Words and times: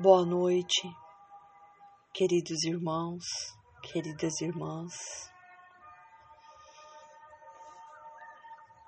Boa 0.00 0.24
noite, 0.24 0.88
queridos 2.14 2.62
irmãos, 2.62 3.24
queridas 3.82 4.40
irmãs. 4.40 4.94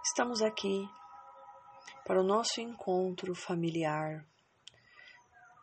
Estamos 0.05 0.41
aqui 0.41 0.89
para 2.07 2.21
o 2.21 2.23
nosso 2.23 2.61
encontro 2.61 3.35
familiar 3.35 4.25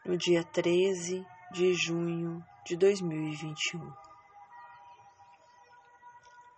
no 0.05 0.17
dia 0.17 0.43
13 0.43 1.25
de 1.53 1.73
junho 1.75 2.45
de 2.65 2.75
2021. 2.75 3.89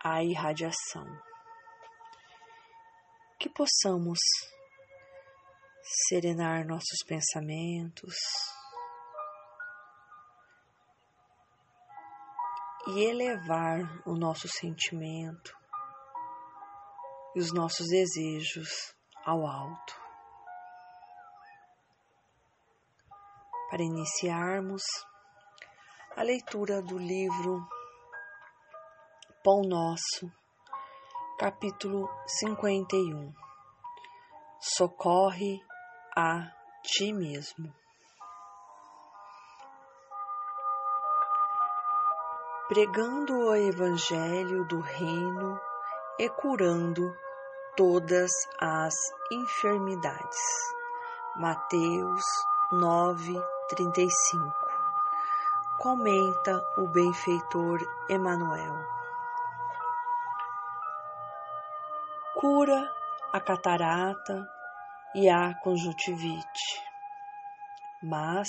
A 0.03 0.23
irradiação. 0.23 1.05
Que 3.37 3.49
possamos 3.49 4.17
serenar 6.07 6.65
nossos 6.65 7.05
pensamentos 7.07 8.15
e 12.89 13.05
elevar 13.05 13.79
o 14.03 14.15
nosso 14.15 14.47
sentimento 14.47 15.55
e 17.35 17.39
os 17.39 17.53
nossos 17.53 17.85
desejos 17.87 18.95
ao 19.23 19.45
alto. 19.45 19.93
Para 23.69 23.83
iniciarmos 23.83 24.81
a 26.15 26.23
leitura 26.23 26.81
do 26.81 26.97
livro 26.97 27.67
Pão 29.43 29.61
Nosso, 29.61 30.31
capítulo 31.37 32.09
51 32.25 33.31
Socorre 34.59 35.61
a 36.17 36.51
ti 36.83 37.13
mesmo. 37.13 37.78
Pregando 42.69 43.33
o 43.33 43.55
Evangelho 43.55 44.63
do 44.65 44.79
Reino 44.79 45.59
e 46.19 46.29
curando 46.29 47.17
todas 47.75 48.29
as 48.59 48.93
enfermidades. 49.31 50.37
Mateus 51.35 52.23
9:35. 52.71 54.53
Comenta 55.79 56.63
o 56.77 56.87
benfeitor 56.87 57.79
Emanuel. 58.07 58.75
Cura 62.35 62.87
a 63.33 63.41
catarata 63.41 64.47
e 65.15 65.27
a 65.27 65.55
conjuntivite. 65.55 66.83
Mas 68.03 68.47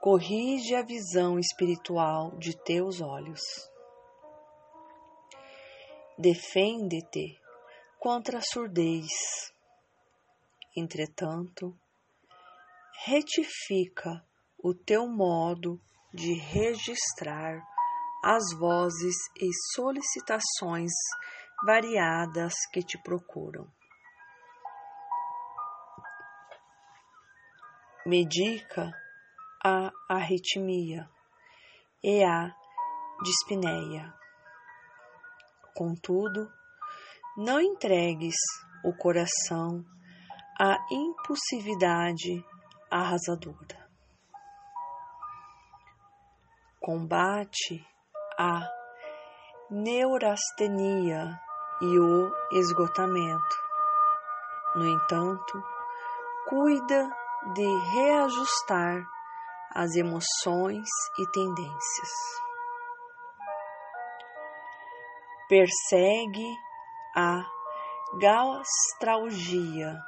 corrige 0.00 0.74
a 0.74 0.82
visão 0.82 1.38
espiritual 1.38 2.30
de 2.38 2.56
teus 2.56 3.00
olhos. 3.00 3.40
Defende-te 6.16 7.38
contra 7.98 8.38
a 8.38 8.42
surdez. 8.42 9.08
Entretanto, 10.76 11.76
retifica 13.04 14.24
o 14.62 14.74
teu 14.74 15.08
modo 15.08 15.80
de 16.12 16.34
registrar 16.34 17.60
as 18.24 18.52
vozes 18.58 19.16
e 19.40 19.48
solicitações 19.74 20.92
variadas 21.64 22.54
que 22.72 22.82
te 22.82 23.00
procuram. 23.02 23.66
Medica 28.06 28.92
a 29.64 29.90
arritmia 30.08 31.08
e 32.02 32.22
a 32.22 32.54
dispneia. 33.22 34.14
Contudo, 35.74 36.50
não 37.36 37.60
entregues 37.60 38.36
o 38.84 38.92
coração 38.96 39.84
à 40.60 40.76
impulsividade 40.90 42.44
arrasadora. 42.90 43.88
Combate 46.80 47.86
a 48.38 48.68
neurastenia 49.70 51.38
e 51.82 51.98
o 51.98 52.32
esgotamento. 52.52 53.56
No 54.74 54.86
entanto, 54.86 55.62
cuida 56.48 57.10
de 57.54 57.66
reajustar 57.92 59.06
as 59.74 59.94
emoções 59.94 60.88
e 61.18 61.30
tendências. 61.30 62.10
Persegue 65.48 66.46
a 67.16 67.42
gastralgia, 68.18 69.98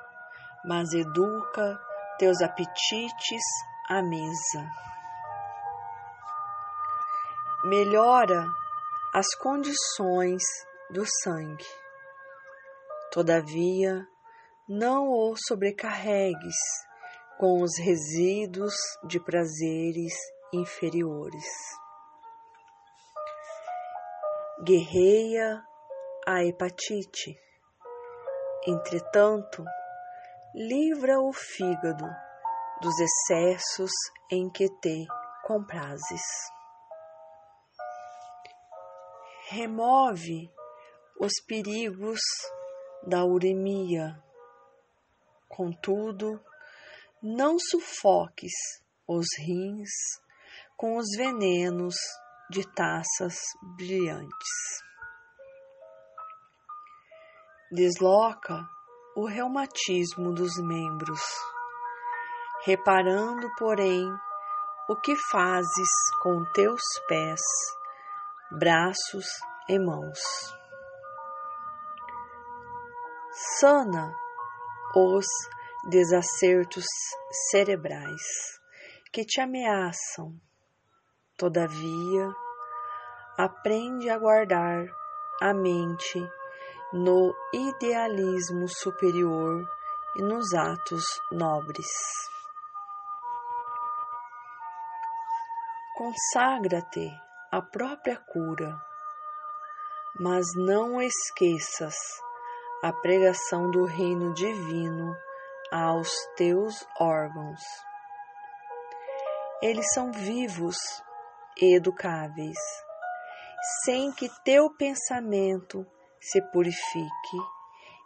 mas 0.64 0.92
educa 0.92 1.80
teus 2.18 2.40
apetites 2.42 3.42
à 3.88 4.02
mesa. 4.02 4.70
Melhora 7.64 8.46
as 9.14 9.26
condições 9.36 10.42
do 10.90 11.04
sangue. 11.22 11.66
Todavia, 13.12 14.06
não 14.68 15.08
o 15.08 15.34
sobrecarregues 15.48 16.56
com 17.40 17.62
os 17.62 17.78
resíduos 17.78 18.74
de 19.02 19.18
prazeres 19.18 20.12
inferiores. 20.52 21.46
Guerreia 24.62 25.64
a 26.26 26.44
hepatite. 26.44 27.34
Entretanto, 28.66 29.64
livra 30.54 31.18
o 31.18 31.32
fígado 31.32 32.04
dos 32.82 32.94
excessos 33.00 33.90
em 34.30 34.50
que 34.50 34.68
te 34.68 35.06
comprases. 35.46 36.26
Remove 39.48 40.52
os 41.18 41.32
perigos 41.48 42.20
da 43.02 43.24
uremia. 43.24 44.22
Contudo, 45.48 46.38
não 47.22 47.58
sufoques 47.58 48.52
os 49.06 49.26
rins 49.38 49.90
com 50.76 50.96
os 50.96 51.06
venenos 51.16 51.94
de 52.50 52.66
taças 52.72 53.36
brilhantes. 53.76 54.48
Desloca 57.70 58.66
o 59.14 59.26
reumatismo 59.26 60.32
dos 60.32 60.56
membros, 60.62 61.20
reparando, 62.64 63.48
porém, 63.58 64.08
o 64.88 64.96
que 64.96 65.14
fazes 65.30 65.88
com 66.22 66.42
teus 66.54 66.80
pés, 67.06 67.40
braços 68.58 69.26
e 69.68 69.78
mãos. 69.78 70.18
Sana 73.60 74.12
os 74.96 75.26
desacertos 75.88 76.84
cerebrais 77.50 78.22
que 79.12 79.24
te 79.24 79.40
ameaçam. 79.40 80.34
Todavia, 81.36 82.28
aprende 83.38 84.10
a 84.10 84.18
guardar 84.18 84.86
a 85.40 85.54
mente 85.54 86.20
no 86.92 87.34
idealismo 87.52 88.68
superior 88.68 89.64
e 90.16 90.22
nos 90.22 90.52
atos 90.52 91.02
nobres. 91.32 91.88
Consagra-te 95.96 97.10
à 97.50 97.62
própria 97.62 98.16
cura, 98.16 98.78
mas 100.18 100.46
não 100.56 101.00
esqueças 101.00 101.94
a 102.82 102.92
pregação 102.92 103.70
do 103.70 103.84
reino 103.84 104.34
divino 104.34 105.14
aos 105.70 106.10
teus 106.36 106.86
órgãos. 106.98 107.60
Eles 109.62 109.86
são 109.92 110.10
vivos 110.10 110.76
e 111.60 111.76
educáveis, 111.76 112.58
sem 113.84 114.10
que 114.12 114.28
teu 114.44 114.70
pensamento 114.76 115.86
se 116.20 116.40
purifique 116.50 117.38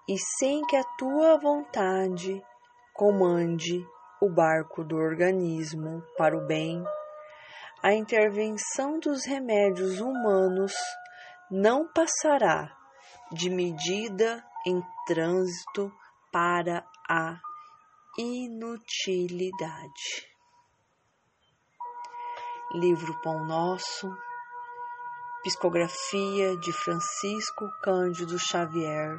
e 0.09 0.17
sem 0.39 0.63
que 0.67 0.77
a 0.77 0.85
tua 0.99 1.39
vontade 1.39 2.43
comande 2.93 3.87
o 4.21 4.29
barco 4.29 4.85
do 4.85 4.97
organismo 4.97 6.03
para 6.17 6.37
o 6.37 6.47
bem, 6.47 6.83
a 7.83 7.93
intervenção 7.93 8.99
dos 8.99 9.27
remédios 9.27 10.01
humanos 10.01 10.73
não 11.51 11.87
passará 11.93 12.75
de 13.33 13.51
medida 13.51 14.43
em 14.67 14.83
trânsito 15.07 15.93
para 16.33 16.85
a 17.09 17.39
inutilidade. 18.17 19.93
Livro 22.73 23.21
Pão 23.23 23.45
Nosso, 23.45 24.17
psicografia 25.43 26.57
de 26.57 26.73
Francisco 26.73 27.69
Cândido 27.83 28.39
Xavier, 28.39 29.19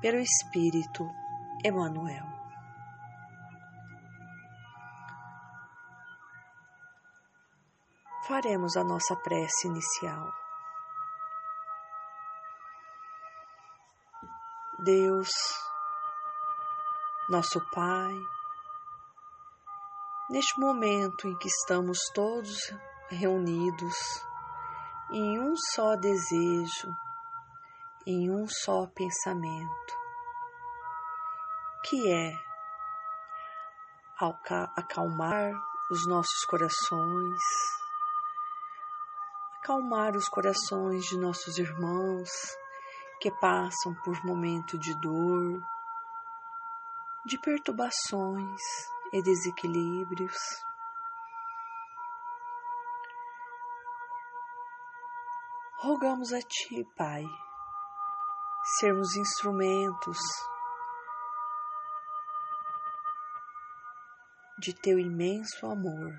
pelo 0.00 0.18
Espírito 0.18 1.06
Emmanuel. 1.64 2.26
Faremos 8.26 8.76
a 8.76 8.82
nossa 8.82 9.14
prece 9.16 9.68
inicial. 9.68 10.32
Deus, 14.84 15.30
nosso 17.28 17.60
Pai, 17.72 18.14
Neste 20.28 20.58
momento 20.58 21.28
em 21.28 21.38
que 21.38 21.46
estamos 21.46 22.00
todos 22.12 22.58
reunidos 23.08 23.94
em 25.12 25.38
um 25.38 25.54
só 25.72 25.94
desejo, 25.94 26.92
em 28.04 28.28
um 28.28 28.44
só 28.48 28.88
pensamento, 28.88 29.94
que 31.84 32.10
é 32.10 32.32
acalmar 34.74 35.52
os 35.92 36.08
nossos 36.08 36.44
corações, 36.46 37.40
acalmar 39.62 40.16
os 40.16 40.28
corações 40.28 41.04
de 41.04 41.16
nossos 41.20 41.56
irmãos 41.56 42.28
que 43.20 43.30
passam 43.30 43.94
por 44.04 44.24
momento 44.24 44.76
de 44.76 44.92
dor, 45.00 45.62
de 47.26 47.38
perturbações, 47.40 48.62
e 49.12 49.22
desequilíbrios. 49.22 50.36
Rogamos 55.80 56.32
a 56.32 56.40
Ti, 56.40 56.84
Pai, 56.96 57.24
sermos 58.78 59.14
instrumentos 59.16 60.18
de 64.58 64.74
Teu 64.74 64.98
imenso 64.98 65.66
amor, 65.66 66.12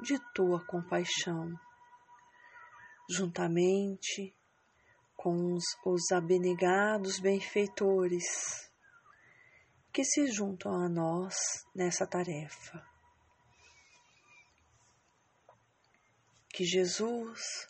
de 0.00 0.18
Tua 0.32 0.64
compaixão, 0.64 1.52
juntamente 3.10 4.34
com 5.16 5.54
os, 5.54 5.64
os 5.84 6.12
abnegados 6.12 7.18
benfeitores 7.18 8.73
que 9.94 10.04
se 10.04 10.26
juntam 10.26 10.74
a 10.74 10.88
nós 10.88 11.36
nessa 11.72 12.04
tarefa. 12.04 12.84
Que 16.52 16.64
Jesus, 16.64 17.68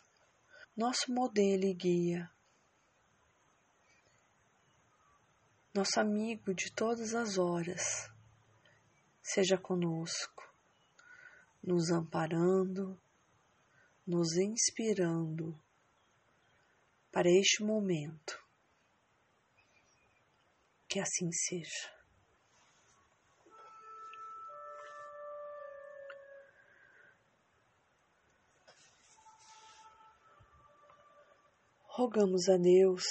nosso 0.75 1.13
modelo 1.13 1.65
e 1.65 1.73
guia, 1.75 2.31
nosso 5.71 5.99
amigo 5.99 6.51
de 6.51 6.73
todas 6.73 7.13
as 7.13 7.37
horas, 7.37 8.09
seja 9.21 9.55
conosco, 9.55 10.51
nos 11.61 11.91
amparando, 11.91 12.99
nos 14.05 14.35
inspirando 14.35 15.55
para 17.11 17.29
este 17.29 17.63
momento. 17.63 18.43
Que 20.87 20.99
assim 20.99 21.31
seja. 21.31 21.94
Rogamos 31.97 32.49
a 32.49 32.57
Deus 32.57 33.03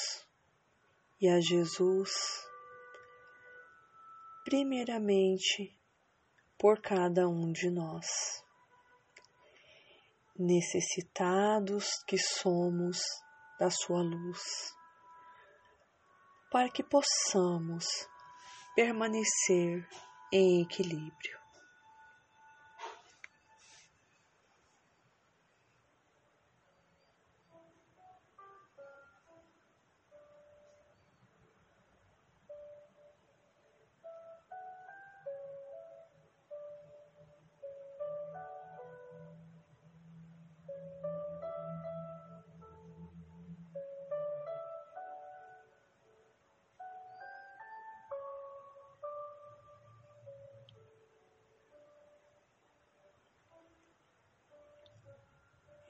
e 1.19 1.27
a 1.27 1.41
Jesus, 1.41 2.11
primeiramente 4.45 5.75
por 6.59 6.83
cada 6.83 7.27
um 7.27 7.51
de 7.51 7.71
nós, 7.71 8.05
necessitados 10.39 11.87
que 12.07 12.19
somos 12.19 12.99
da 13.59 13.71
Sua 13.71 14.03
luz, 14.03 14.43
para 16.53 16.69
que 16.69 16.83
possamos 16.83 17.87
permanecer 18.77 19.89
em 20.31 20.61
equilíbrio. 20.61 21.44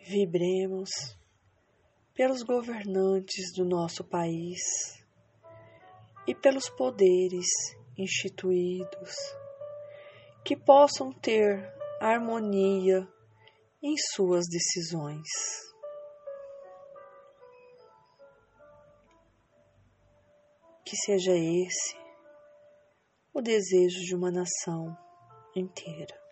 Vibremos 0.07 0.91
pelos 2.13 2.43
governantes 2.43 3.55
do 3.57 3.65
nosso 3.65 4.05
país 4.05 4.61
e 6.27 6.35
pelos 6.35 6.69
poderes 6.69 7.47
instituídos 7.97 9.15
que 10.45 10.55
possam 10.55 11.11
ter 11.11 11.75
harmonia 12.03 13.09
em 13.83 13.95
suas 13.97 14.45
decisões. 14.47 15.27
Que 20.85 20.97
seja 20.97 21.33
esse 21.35 21.97
o 23.33 23.41
desejo 23.41 24.01
de 24.01 24.15
uma 24.15 24.31
nação 24.31 24.95
inteira. 25.57 26.24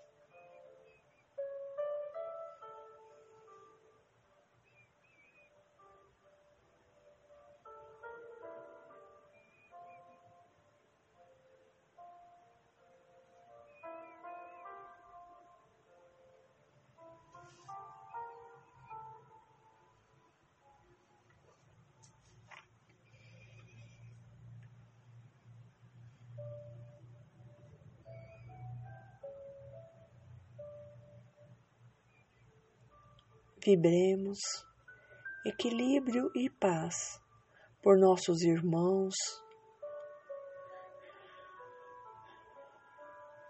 Vibremos 33.65 34.41
equilíbrio 35.47 36.33
e 36.35 36.51
paz 36.51 37.23
por 37.81 37.97
nossos 37.97 38.43
irmãos 38.43 39.15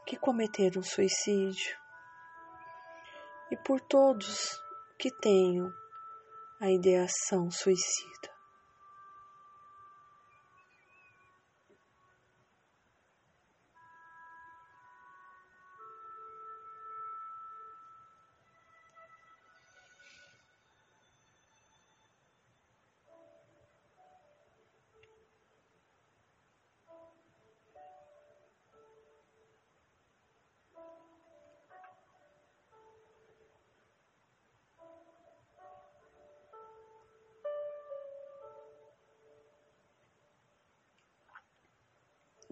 que 0.06 0.18
cometeram 0.18 0.82
suicídio 0.82 1.78
e 3.50 3.56
por 3.56 3.80
todos 3.80 4.62
que 4.98 5.10
tenham 5.10 5.72
a 6.60 6.70
ideação 6.70 7.50
suicida. 7.50 8.31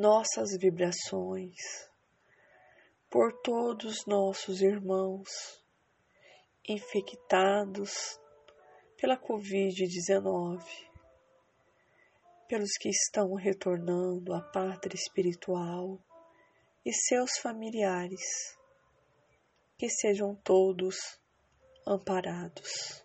Nossas 0.01 0.57
vibrações 0.59 1.57
por 3.11 3.39
todos 3.43 4.07
nossos 4.07 4.63
irmãos 4.63 5.29
infectados 6.67 8.19
pela 8.97 9.19
Covid-19, 9.19 10.65
pelos 12.49 12.79
que 12.79 12.89
estão 12.89 13.35
retornando 13.35 14.33
à 14.33 14.41
pátria 14.41 14.97
espiritual 14.97 16.03
e 16.83 16.95
seus 16.95 17.37
familiares, 17.37 18.57
que 19.77 19.91
sejam 19.91 20.35
todos 20.37 20.97
amparados. 21.87 23.05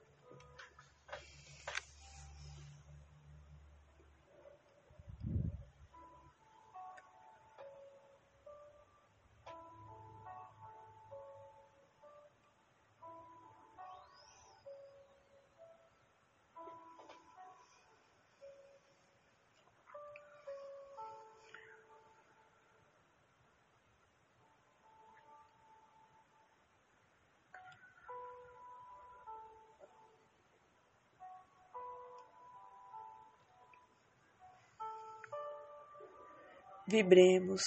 Vibremos 36.88 37.64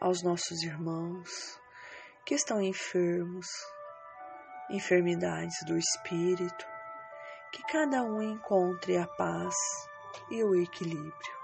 aos 0.00 0.24
nossos 0.24 0.64
irmãos 0.64 1.56
que 2.26 2.34
estão 2.34 2.60
enfermos, 2.60 3.46
enfermidades 4.68 5.54
do 5.66 5.78
espírito, 5.78 6.66
que 7.52 7.62
cada 7.70 8.02
um 8.02 8.20
encontre 8.20 8.96
a 8.96 9.06
paz 9.06 9.54
e 10.32 10.42
o 10.42 10.60
equilíbrio. 10.60 11.39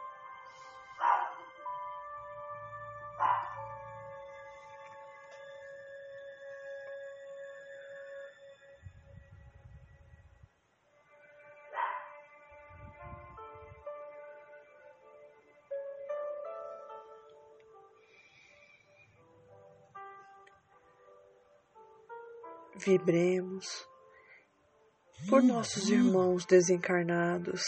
Vibremos 22.78 23.66
por 25.28 25.42
nossos 25.42 25.88
irmãos 25.88 26.44
desencarnados, 26.44 27.62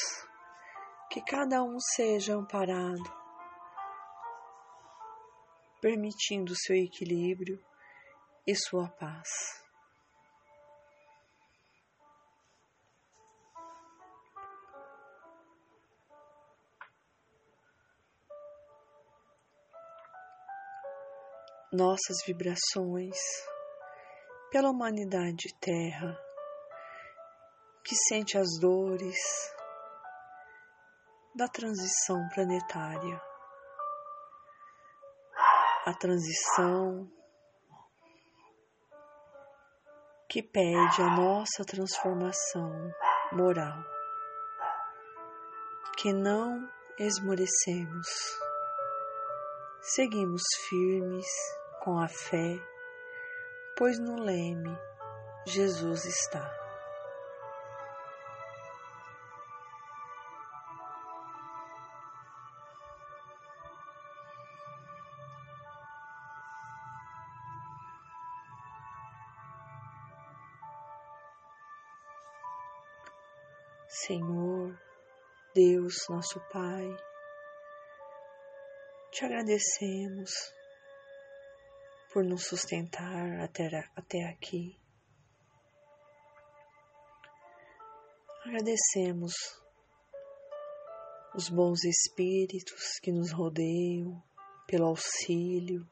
que 1.10 1.22
cada 1.22 1.62
um 1.62 1.78
seja 1.80 2.34
amparado, 2.34 3.10
permitindo 5.80 6.54
seu 6.54 6.76
equilíbrio 6.76 7.58
e 8.46 8.54
sua 8.54 8.88
paz. 8.88 9.28
Nossas 21.72 22.16
vibrações 22.26 23.16
pela 24.50 24.70
humanidade 24.70 25.54
terra 25.60 26.18
que 27.84 27.94
sente 27.94 28.38
as 28.38 28.58
dores 28.60 29.18
da 31.34 31.46
transição 31.48 32.26
planetária, 32.34 33.20
a 35.86 35.94
transição 35.94 37.10
que 40.28 40.42
pede 40.42 41.02
a 41.02 41.16
nossa 41.16 41.64
transformação 41.64 42.70
moral, 43.32 43.82
que 45.98 46.12
não 46.12 46.68
esmorecemos, 46.98 48.08
seguimos 49.80 50.42
firmes 50.68 51.26
com 51.82 51.98
a 51.98 52.08
fé 52.08 52.77
pois 53.78 53.96
no 54.00 54.16
leme 54.16 54.76
Jesus 55.46 56.04
está. 56.04 56.52
Senhor, 73.86 74.76
Deus, 75.54 76.04
nosso 76.08 76.40
Pai, 76.52 76.96
te 79.12 79.24
agradecemos 79.24 80.57
por 82.12 82.24
nos 82.24 82.46
sustentar 82.46 83.40
até, 83.40 83.68
até 83.94 84.24
aqui. 84.24 84.78
Agradecemos 88.44 89.34
os 91.34 91.48
bons 91.48 91.84
espíritos 91.84 92.98
que 93.00 93.12
nos 93.12 93.30
rodeiam 93.30 94.22
pelo 94.66 94.86
auxílio, 94.86 95.86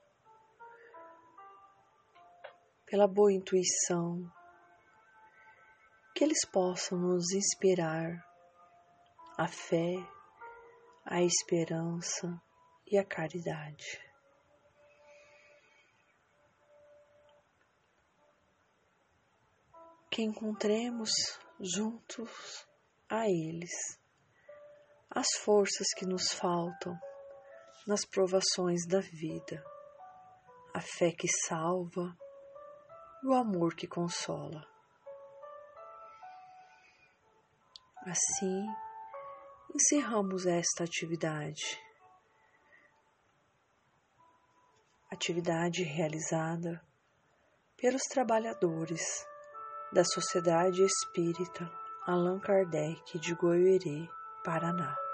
pela 2.87 3.07
boa 3.07 3.33
intuição, 3.33 4.31
que 6.15 6.25
eles 6.25 6.47
possam 6.51 6.99
nos 6.99 7.31
inspirar 7.33 8.25
a 9.37 9.47
fé, 9.47 9.95
a 11.05 11.23
esperança 11.23 12.41
e 12.87 12.97
a 12.97 13.05
caridade. 13.05 14.06
Que 20.17 20.23
encontremos 20.23 21.11
juntos 21.61 22.67
a 23.07 23.29
eles 23.29 24.01
as 25.11 25.27
forças 25.45 25.89
que 25.95 26.07
nos 26.07 26.33
faltam 26.33 26.99
nas 27.87 28.01
provações 28.07 28.87
da 28.89 28.99
vida, 28.99 29.63
a 30.75 30.81
fé 30.81 31.13
que 31.13 31.29
salva 31.29 32.17
e 33.23 33.27
o 33.27 33.35
amor 33.35 33.75
que 33.77 33.87
consola. 33.87 34.67
Assim, 38.07 38.67
encerramos 39.75 40.47
esta 40.47 40.85
atividade. 40.85 41.79
Atividade 45.11 45.83
realizada 45.83 46.83
pelos 47.77 48.05
trabalhadores 48.05 49.27
da 49.97 50.05
Sociedade 50.05 50.83
Espírita 50.83 51.67
Allan 52.07 52.39
Kardec 52.39 53.19
de 53.19 53.35
Goiôerê, 53.35 54.07
Paraná. 54.45 55.06